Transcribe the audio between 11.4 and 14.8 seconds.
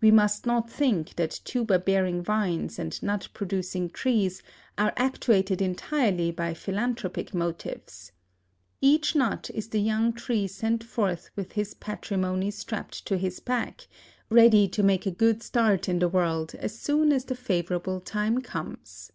his patrimony strapped to his back, ready